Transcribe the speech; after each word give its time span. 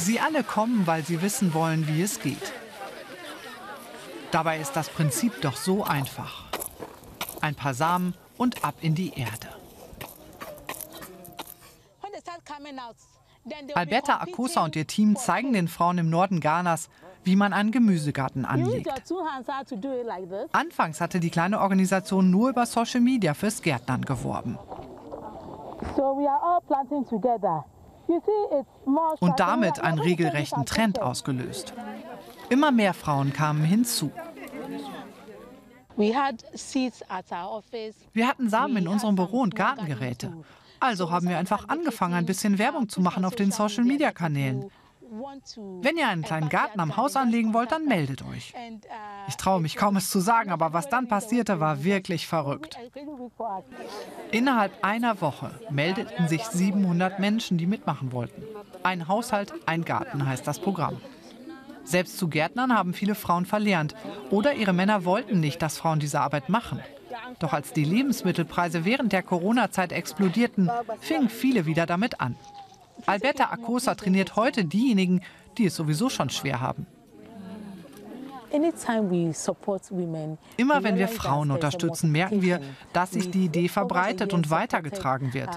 Sie 0.00 0.18
alle 0.18 0.42
kommen, 0.42 0.86
weil 0.86 1.04
sie 1.04 1.20
wissen 1.20 1.52
wollen, 1.52 1.86
wie 1.86 2.02
es 2.02 2.20
geht. 2.20 2.52
Dabei 4.30 4.58
ist 4.58 4.72
das 4.72 4.88
Prinzip 4.88 5.42
doch 5.42 5.56
so 5.56 5.84
einfach. 5.84 6.44
Ein 7.42 7.54
paar 7.54 7.74
Samen 7.74 8.14
und 8.38 8.64
ab 8.64 8.76
in 8.80 8.94
die 8.94 9.12
Erde. 9.12 9.48
Alberta 13.74 14.20
Akosa 14.20 14.64
und 14.64 14.74
ihr 14.76 14.86
Team 14.86 15.16
zeigen 15.16 15.52
den 15.52 15.68
Frauen 15.68 15.98
im 15.98 16.08
Norden 16.08 16.40
Ghanas, 16.40 16.88
wie 17.22 17.36
man 17.36 17.52
einen 17.52 17.70
Gemüsegarten 17.70 18.46
anlegt. 18.46 18.88
Anfangs 20.52 21.00
hatte 21.00 21.20
die 21.20 21.30
kleine 21.30 21.60
Organisation 21.60 22.30
nur 22.30 22.48
über 22.50 22.64
Social 22.64 23.00
Media 23.00 23.34
fürs 23.34 23.60
Gärtnern 23.60 24.02
geworben. 24.02 24.58
Und 29.20 29.40
damit 29.40 29.80
einen 29.80 29.98
regelrechten 29.98 30.66
Trend 30.66 31.00
ausgelöst. 31.00 31.72
Immer 32.48 32.72
mehr 32.72 32.94
Frauen 32.94 33.32
kamen 33.32 33.64
hinzu. 33.64 34.10
Wir 35.96 36.16
hatten 38.28 38.48
Samen 38.48 38.76
in 38.76 38.88
unserem 38.88 39.14
Büro 39.14 39.40
und 39.40 39.54
Gartengeräte. 39.54 40.32
Also 40.80 41.10
haben 41.10 41.28
wir 41.28 41.38
einfach 41.38 41.68
angefangen, 41.68 42.14
ein 42.14 42.26
bisschen 42.26 42.58
Werbung 42.58 42.88
zu 42.88 43.00
machen 43.02 43.24
auf 43.24 43.36
den 43.36 43.50
Social-Media-Kanälen. 43.50 44.70
Wenn 45.82 45.96
ihr 45.96 46.08
einen 46.08 46.22
kleinen 46.22 46.48
Garten 46.48 46.78
am 46.78 46.96
Haus 46.96 47.16
anlegen 47.16 47.52
wollt, 47.52 47.72
dann 47.72 47.86
meldet 47.86 48.22
euch. 48.22 48.54
Ich 49.26 49.36
traue 49.36 49.60
mich 49.60 49.74
kaum 49.74 49.96
es 49.96 50.08
zu 50.08 50.20
sagen, 50.20 50.52
aber 50.52 50.72
was 50.72 50.88
dann 50.88 51.08
passierte, 51.08 51.58
war 51.58 51.82
wirklich 51.82 52.28
verrückt. 52.28 52.78
Innerhalb 54.30 54.72
einer 54.84 55.20
Woche 55.20 55.50
meldeten 55.68 56.28
sich 56.28 56.44
700 56.44 57.18
Menschen, 57.18 57.58
die 57.58 57.66
mitmachen 57.66 58.12
wollten. 58.12 58.42
Ein 58.84 59.08
Haushalt, 59.08 59.52
ein 59.66 59.84
Garten 59.84 60.26
heißt 60.26 60.46
das 60.46 60.60
Programm. 60.60 61.00
Selbst 61.82 62.18
zu 62.18 62.28
Gärtnern 62.28 62.76
haben 62.76 62.94
viele 62.94 63.16
Frauen 63.16 63.46
verlernt 63.46 63.96
oder 64.30 64.54
ihre 64.54 64.72
Männer 64.72 65.04
wollten 65.04 65.40
nicht, 65.40 65.60
dass 65.60 65.76
Frauen 65.76 65.98
diese 65.98 66.20
Arbeit 66.20 66.48
machen. 66.48 66.80
Doch 67.40 67.52
als 67.52 67.72
die 67.72 67.84
Lebensmittelpreise 67.84 68.84
während 68.84 69.12
der 69.12 69.24
Corona-Zeit 69.24 69.90
explodierten, 69.90 70.70
fingen 71.00 71.28
viele 71.28 71.66
wieder 71.66 71.86
damit 71.86 72.20
an. 72.20 72.36
Alberta 73.06 73.50
Acosa 73.50 73.94
trainiert 73.94 74.36
heute 74.36 74.64
diejenigen, 74.64 75.20
die 75.58 75.66
es 75.66 75.76
sowieso 75.76 76.08
schon 76.08 76.30
schwer 76.30 76.60
haben. 76.60 76.86
Immer 80.56 80.82
wenn 80.82 80.96
wir 80.96 81.08
Frauen 81.08 81.50
unterstützen, 81.50 82.10
merken 82.10 82.42
wir, 82.42 82.60
dass 82.92 83.12
sich 83.12 83.30
die 83.30 83.44
Idee 83.44 83.68
verbreitet 83.68 84.32
und 84.32 84.50
weitergetragen 84.50 85.32
wird. 85.34 85.50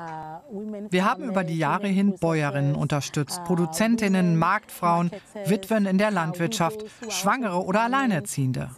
Wir 0.89 1.05
haben 1.05 1.23
über 1.23 1.43
die 1.43 1.57
Jahre 1.57 1.87
hin 1.87 2.15
Bäuerinnen 2.19 2.75
unterstützt, 2.75 3.43
Produzentinnen, 3.45 4.37
Marktfrauen, 4.37 5.09
Witwen 5.45 5.85
in 5.85 5.97
der 5.97 6.11
Landwirtschaft, 6.11 6.85
Schwangere 7.09 7.63
oder 7.63 7.81
Alleinerziehende. 7.81 8.69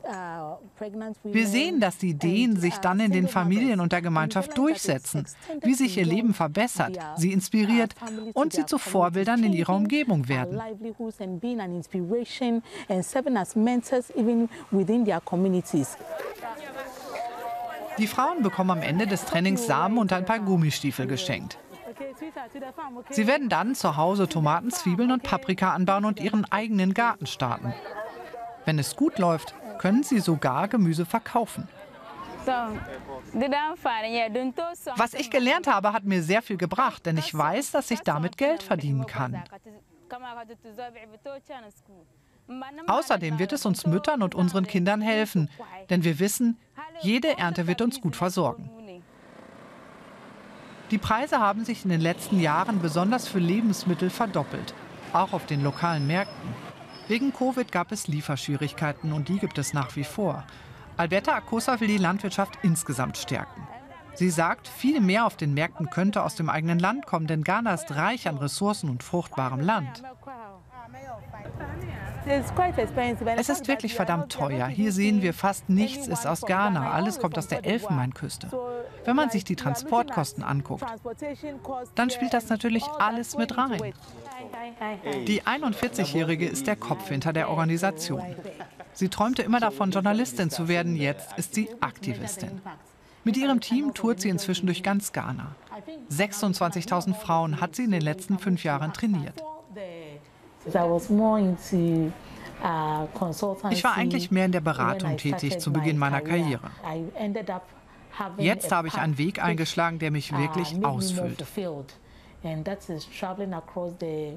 Wir 1.24 1.48
sehen, 1.48 1.80
dass 1.80 1.98
die 1.98 2.10
Ideen 2.10 2.58
sich 2.58 2.78
dann 2.78 3.00
in 3.00 3.12
den 3.12 3.28
Familien 3.28 3.80
und 3.80 3.92
der 3.92 4.02
Gemeinschaft 4.02 4.58
durchsetzen, 4.58 5.26
wie 5.62 5.74
sich 5.74 5.98
ihr 5.98 6.06
Leben 6.06 6.34
verbessert, 6.34 6.98
sie 7.18 7.34
inspiriert 7.34 7.96
und 8.34 8.54
sie 8.54 8.66
zu 8.66 8.78
Vorbildern 8.78 9.44
in 9.44 9.54
ihrer 9.54 9.76
Umgebung 9.76 10.28
werden. 10.30 10.62
Die 17.98 18.08
Frauen 18.08 18.44
bekommen 18.44 18.72
am 18.72 18.82
Ende 18.82 19.08
des 19.08 19.24
Trainings 19.26 19.68
Samen 19.68 19.98
und 19.98 20.12
ein 20.12 20.26
paar 20.26 20.40
Gummistiefel 20.40 21.08
geschenkt. 21.08 21.58
Sie 23.10 23.28
werden 23.28 23.50
dann 23.50 23.76
zu 23.76 23.98
Hause 23.98 24.28
Tomaten, 24.28 24.72
Zwiebeln 24.72 25.12
und 25.12 25.24
Paprika 25.24 25.74
anbauen 25.74 26.06
und 26.06 26.20
ihren 26.20 26.46
eigenen 26.52 26.94
Garten 26.94 27.26
starten. 27.26 27.74
Wenn 28.66 28.80
es 28.80 28.96
gut 28.96 29.20
läuft, 29.20 29.54
können 29.78 30.04
sie 30.04 30.20
sogar 30.20 30.68
Gemüse 30.68 31.06
verkaufen. 31.06 31.68
Was 34.96 35.14
ich 35.14 35.32
gelernt 35.32 35.68
habe, 35.68 35.94
hat 35.94 36.04
mir 36.04 36.22
sehr 36.22 36.42
viel 36.42 36.58
gebracht, 36.58 37.06
denn 37.06 37.18
ich 37.18 37.34
weiß, 37.34 37.72
dass 37.72 37.92
ich 37.92 38.02
damit 38.02 38.38
Geld 38.38 38.64
verdienen 38.64 39.06
kann. 39.06 39.44
Außerdem 42.88 43.40
wird 43.40 43.54
es 43.54 43.66
uns 43.66 43.88
Müttern 43.88 44.22
und 44.22 44.36
unseren 44.36 44.68
Kindern 44.68 45.02
helfen, 45.02 45.50
denn 45.90 46.04
wir 46.04 46.20
wissen, 46.20 46.60
jede 47.02 47.38
Ernte 47.38 47.66
wird 47.68 47.82
uns 47.82 48.00
gut 48.02 48.16
versorgen. 48.16 48.70
Die 50.92 51.00
Preise 51.00 51.40
haben 51.40 51.66
sich 51.66 51.84
in 51.84 51.90
den 51.90 52.02
letzten 52.02 52.40
Jahren 52.40 52.80
besonders 52.80 53.28
für 53.28 53.40
Lebensmittel 53.40 54.12
verdoppelt, 54.12 54.76
auch 55.14 55.34
auf 55.34 55.48
den 55.48 55.64
lokalen 55.64 56.06
Märkten. 56.06 56.54
Wegen 57.08 57.34
Covid 57.34 57.72
gab 57.72 57.92
es 57.92 58.08
Lieferschwierigkeiten 58.08 59.12
und 59.12 59.28
die 59.28 59.40
gibt 59.40 59.58
es 59.58 59.74
nach 59.74 59.96
wie 59.96 60.04
vor. 60.04 60.44
Alberta 60.98 61.34
Acosa 61.34 61.80
will 61.80 61.88
die 61.88 61.98
Landwirtschaft 61.98 62.60
insgesamt 62.62 63.18
stärken. 63.18 63.68
Sie 64.14 64.30
sagt, 64.30 64.68
viel 64.68 65.02
mehr 65.02 65.26
auf 65.26 65.36
den 65.36 65.54
Märkten 65.54 65.90
könnte 65.90 66.24
aus 66.24 66.36
dem 66.36 66.50
eigenen 66.50 66.80
Land 66.80 67.06
kommen, 67.06 67.28
denn 67.28 67.44
Ghana 67.44 67.74
ist 67.74 67.92
reich 67.92 68.28
an 68.28 68.38
Ressourcen 68.38 68.90
und 68.90 69.04
fruchtbarem 69.04 69.60
Land. 69.60 70.04
Es 73.38 73.50
ist 73.50 73.68
wirklich 73.68 73.94
verdammt 73.94 74.32
teuer. 74.32 74.68
Hier 74.68 74.92
sehen 74.92 75.22
wir 75.22 75.34
fast 75.34 75.70
nichts 75.70 76.08
ist 76.08 76.26
aus 76.26 76.42
Ghana. 76.42 76.92
Alles 76.92 77.20
kommt 77.20 77.38
aus 77.38 77.48
der 77.48 77.66
Elfenbeinküste. 77.66 78.50
Wenn 79.04 79.16
man 79.16 79.30
sich 79.30 79.44
die 79.44 79.56
Transportkosten 79.56 80.44
anguckt, 80.44 80.86
dann 81.94 82.10
spielt 82.10 82.34
das 82.34 82.50
natürlich 82.50 82.84
alles 83.00 83.38
mit 83.38 83.58
rein. 83.58 83.94
Die 85.28 85.44
41-Jährige 85.44 86.48
ist 86.48 86.68
der 86.68 86.76
Kopf 86.76 87.10
hinter 87.10 87.32
der 87.32 87.50
Organisation. 87.50 88.24
Sie 88.94 89.10
träumte 89.10 89.44
immer 89.44 89.60
davon, 89.60 89.92
Journalistin 89.92 90.50
zu 90.50 90.68
werden. 90.68 90.96
Jetzt 90.96 91.38
ist 91.38 91.54
sie 91.54 91.70
Aktivistin. 91.82 92.62
Mit 93.24 93.38
ihrem 93.38 93.60
Team 93.60 93.94
tourt 93.94 94.22
sie 94.22 94.30
inzwischen 94.30 94.66
durch 94.66 94.84
ganz 94.84 95.12
Ghana. 95.12 95.56
26.000 96.12 97.14
Frauen 97.14 97.60
hat 97.60 97.76
sie 97.76 97.84
in 97.84 97.92
den 97.92 98.02
letzten 98.02 98.40
fünf 98.40 98.64
Jahren 98.64 98.94
trainiert. 98.94 99.44
Uh, 102.64 103.08
ich 103.70 103.84
war 103.84 103.96
eigentlich 103.96 104.32
mehr 104.32 104.46
in 104.46 104.52
der 104.52 104.62
Beratung 104.62 105.18
tätig 105.18 105.60
zu 105.60 105.72
Beginn 105.72 105.98
meiner 105.98 106.22
Karriere. 106.22 106.72
Jetzt 108.38 108.72
habe 108.72 108.88
ich 108.88 108.96
einen 108.96 109.18
Weg 109.18 109.44
eingeschlagen, 109.44 110.00
der 110.00 110.10
mich 110.10 110.34
uh, 110.34 110.38
wirklich 110.38 110.84
ausfüllt. 110.84 111.44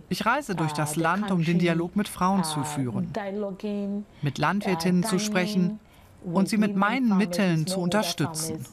Ich 0.09 0.27
reise 0.27 0.55
durch 0.55 0.73
das 0.73 0.97
uh, 0.97 1.01
Land, 1.01 1.31
um 1.31 1.45
den 1.45 1.59
Dialog 1.59 1.95
mit 1.95 2.09
Frauen 2.09 2.45
zu 2.45 2.65
führen, 2.65 3.13
mit 4.23 4.39
Landwirtinnen 4.39 5.05
zu 5.05 5.19
sprechen 5.19 5.79
und 6.25 6.49
sie 6.49 6.57
mit 6.57 6.77
meinen 6.77 7.17
Mitteln 7.17 7.67
zu 7.67 7.81
unterstützen. 7.81 8.67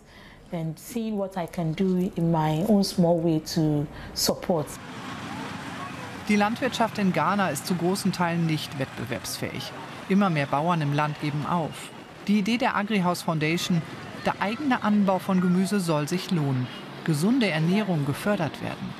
Die 6.27 6.35
Landwirtschaft 6.35 6.97
in 6.97 7.13
Ghana 7.13 7.49
ist 7.49 7.67
zu 7.67 7.75
großen 7.75 8.11
Teilen 8.11 8.47
nicht 8.47 8.79
wettbewerbsfähig. 8.79 9.71
Immer 10.09 10.31
mehr 10.31 10.47
Bauern 10.47 10.81
im 10.81 10.91
Land 10.91 11.21
geben 11.21 11.45
auf. 11.45 11.89
Die 12.27 12.39
Idee 12.39 12.57
der 12.57 12.75
AgriHouse 12.75 13.21
Foundation, 13.21 13.83
der 14.25 14.41
eigene 14.41 14.81
Anbau 14.81 15.19
von 15.19 15.39
Gemüse 15.39 15.79
soll 15.79 16.07
sich 16.07 16.31
lohnen, 16.31 16.65
gesunde 17.03 17.47
Ernährung 17.47 18.07
gefördert 18.07 18.63
werden. 18.63 18.93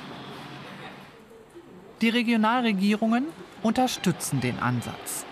Die 2.00 2.10
Regionalregierungen 2.10 3.24
unterstützen 3.62 4.40
den 4.40 4.60
Ansatz. 4.60 5.26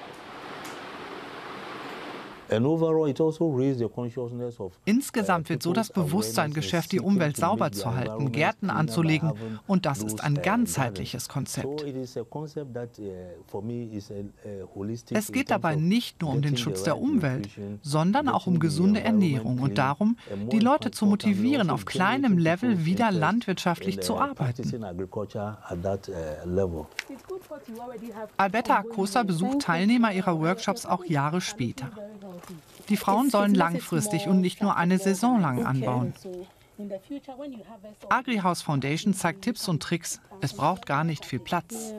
Also 2.48 3.90
Insgesamt 4.84 5.48
wird 5.48 5.62
so 5.62 5.72
das 5.72 5.90
Bewusstsein 5.90 6.52
geschärft, 6.52 6.92
die 6.92 7.00
Umwelt 7.00 7.36
sauber 7.36 7.72
zu 7.72 7.94
halten, 7.94 8.32
Gärten 8.32 8.70
anzulegen. 8.70 9.32
Und 9.66 9.86
das 9.86 10.02
ist 10.02 10.22
ein 10.22 10.40
ganzheitliches 10.42 11.28
Konzept. 11.28 11.84
Es 15.10 15.32
geht 15.32 15.50
dabei 15.50 15.76
nicht 15.76 16.20
nur 16.20 16.30
um 16.30 16.42
den 16.42 16.56
Schutz 16.56 16.82
der 16.82 16.98
Umwelt, 16.98 17.48
sondern 17.82 18.28
auch 18.28 18.46
um 18.46 18.58
gesunde 18.58 19.00
Ernährung 19.00 19.60
und 19.60 19.78
darum, 19.78 20.16
die 20.52 20.58
Leute 20.58 20.90
zu 20.90 21.06
motivieren, 21.06 21.70
auf 21.70 21.84
kleinem 21.84 22.38
Level 22.38 22.84
wieder 22.84 23.10
landwirtschaftlich 23.10 24.00
zu 24.00 24.18
arbeiten. 24.18 24.84
Alberta 28.36 28.78
Acosta 28.78 29.22
besucht 29.22 29.62
Teilnehmer 29.62 30.12
ihrer 30.12 30.40
Workshops 30.40 30.86
auch 30.86 31.04
Jahre 31.04 31.40
später. 31.40 31.90
Die 32.88 32.96
Frauen 32.96 33.30
sollen 33.30 33.54
langfristig 33.54 34.28
und 34.28 34.40
nicht 34.40 34.62
nur 34.62 34.76
eine 34.76 34.98
Saison 34.98 35.40
lang 35.40 35.64
anbauen. 35.64 36.12
AgriHouse 38.08 38.62
Foundation 38.62 39.14
zeigt 39.14 39.42
Tipps 39.42 39.68
und 39.68 39.82
Tricks. 39.82 40.20
Es 40.40 40.54
braucht 40.54 40.86
gar 40.86 41.04
nicht 41.04 41.24
viel 41.24 41.38
Platz. 41.38 41.94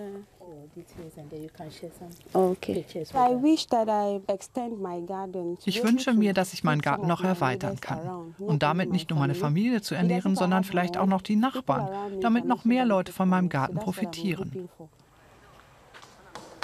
Ich 5.66 5.84
wünsche 5.84 6.14
mir, 6.14 6.34
dass 6.34 6.54
ich 6.54 6.64
meinen 6.66 6.82
Garten 6.82 7.08
noch 7.08 7.24
erweitern 7.24 7.80
kann. 7.80 8.34
Und 8.38 8.62
damit 8.62 8.92
nicht 8.92 9.10
nur 9.10 9.20
meine 9.20 9.36
Familie 9.36 9.82
zu 9.82 9.96
ernähren, 9.96 10.36
sondern 10.36 10.66
vielleicht 10.66 10.98
auch 10.98 11.06
noch 11.06 11.22
die 11.22 11.38
Nachbarn, 11.38 12.20
damit 12.20 12.46
noch 12.46 12.66
mehr 12.66 12.86
Leute 12.86 13.14
von 13.14 13.30
meinem 13.30 13.48
Garten 13.48 13.78
profitieren. 13.78 14.70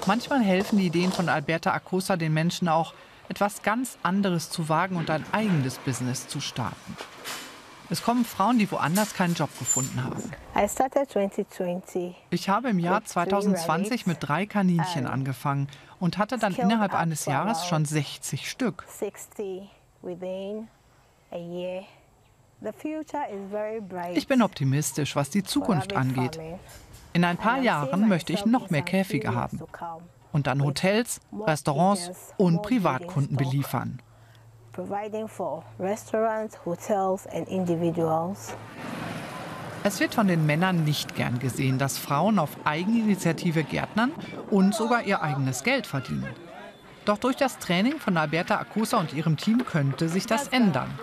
Manchmal 0.07 0.41
helfen 0.41 0.79
die 0.79 0.87
Ideen 0.87 1.11
von 1.11 1.29
Alberta 1.29 1.71
Acosta 1.71 2.17
den 2.17 2.33
Menschen 2.33 2.67
auch, 2.67 2.93
etwas 3.31 3.61
ganz 3.61 3.97
anderes 4.03 4.49
zu 4.49 4.67
wagen 4.67 4.97
und 4.97 5.09
ein 5.09 5.23
eigenes 5.31 5.77
Business 5.77 6.27
zu 6.27 6.41
starten. 6.41 6.97
Es 7.89 8.03
kommen 8.03 8.25
Frauen, 8.25 8.59
die 8.59 8.69
woanders 8.69 9.13
keinen 9.13 9.35
Job 9.35 9.49
gefunden 9.57 10.03
haben. 10.03 10.21
Ich 12.29 12.49
habe 12.49 12.69
im 12.69 12.79
Jahr 12.79 13.05
2020 13.05 14.05
mit 14.05 14.17
drei 14.19 14.45
Kaninchen 14.45 15.07
angefangen 15.07 15.69
und 15.99 16.17
hatte 16.17 16.37
dann 16.37 16.53
innerhalb 16.55 16.93
eines 16.93 17.25
Jahres 17.25 17.65
schon 17.67 17.85
60 17.85 18.49
Stück. 18.49 18.85
Ich 24.13 24.27
bin 24.27 24.41
optimistisch, 24.41 25.15
was 25.15 25.29
die 25.29 25.43
Zukunft 25.43 25.95
angeht. 25.95 26.37
In 27.13 27.23
ein 27.23 27.37
paar 27.37 27.61
Jahren 27.61 28.09
möchte 28.09 28.33
ich 28.33 28.45
noch 28.45 28.69
mehr 28.69 28.81
Käfige 28.81 29.33
haben 29.33 29.61
und 30.31 30.47
dann 30.47 30.63
Hotels, 30.63 31.19
Restaurants 31.45 32.11
und 32.37 32.61
Privatkunden 32.61 33.37
beliefern. 33.37 34.01
Es 39.83 39.99
wird 39.99 40.13
von 40.13 40.27
den 40.27 40.45
Männern 40.45 40.83
nicht 40.83 41.15
gern 41.15 41.39
gesehen, 41.39 41.79
dass 41.79 41.97
Frauen 41.97 42.37
auf 42.37 42.51
Eigeninitiative 42.65 43.63
Gärtnern 43.63 44.11
und 44.51 44.75
sogar 44.75 45.03
ihr 45.03 45.23
eigenes 45.23 45.63
Geld 45.63 45.87
verdienen. 45.87 46.27
Doch 47.05 47.17
durch 47.17 47.35
das 47.35 47.57
Training 47.57 47.97
von 47.97 48.15
Alberta 48.15 48.57
Akusa 48.59 48.97
und 48.99 49.13
ihrem 49.13 49.37
Team 49.37 49.65
könnte 49.65 50.07
sich 50.07 50.27
das 50.27 50.49
ändern. 50.49 50.99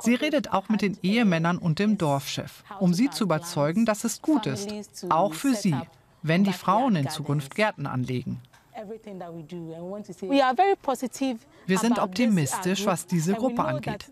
Sie 0.00 0.14
redet 0.16 0.52
auch 0.52 0.68
mit 0.68 0.82
den 0.82 0.98
Ehemännern 1.02 1.58
und 1.58 1.78
dem 1.78 1.96
Dorfchef, 1.96 2.64
um 2.80 2.92
sie 2.92 3.08
zu 3.10 3.24
überzeugen, 3.24 3.86
dass 3.86 4.02
es 4.02 4.20
gut 4.20 4.46
ist, 4.46 4.68
auch 5.10 5.32
für 5.32 5.54
sie, 5.54 5.76
wenn 6.24 6.42
die 6.42 6.52
Frauen 6.52 6.96
in 6.96 7.08
Zukunft 7.08 7.54
Gärten 7.54 7.86
anlegen. 7.86 8.40
Wir 11.66 11.78
sind 11.78 11.98
optimistisch, 11.98 12.86
was 12.86 13.06
diese 13.06 13.34
Gruppe 13.34 13.64
angeht. 13.64 14.10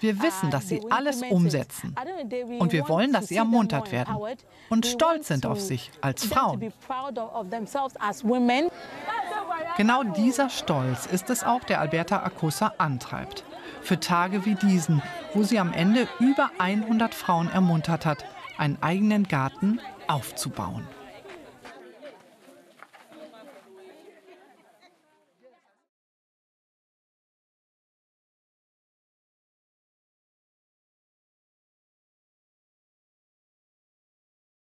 Wir 0.00 0.22
wissen, 0.22 0.50
dass 0.50 0.68
sie 0.68 0.82
alles 0.90 1.22
umsetzen. 1.22 1.94
Und 2.58 2.72
wir 2.72 2.88
wollen, 2.88 3.12
dass 3.12 3.28
sie 3.28 3.36
ermuntert 3.36 3.92
werden 3.92 4.16
und 4.70 4.86
stolz 4.86 5.28
sind 5.28 5.46
auf 5.46 5.60
sich 5.60 5.92
als 6.00 6.24
Frauen. 6.24 6.72
Genau 9.76 10.02
dieser 10.02 10.50
Stolz 10.50 11.06
ist 11.06 11.30
es 11.30 11.44
auch, 11.44 11.62
der 11.62 11.80
Alberta 11.80 12.24
Acosta 12.24 12.72
antreibt. 12.78 13.44
Für 13.82 14.00
Tage 14.00 14.44
wie 14.44 14.56
diesen, 14.56 15.00
wo 15.32 15.44
sie 15.44 15.60
am 15.60 15.72
Ende 15.72 16.08
über 16.18 16.50
100 16.58 17.14
Frauen 17.14 17.48
ermuntert 17.48 18.04
hat, 18.04 18.24
einen 18.58 18.82
eigenen 18.82 19.28
Garten 19.28 19.80
aufzubauen. 20.08 20.88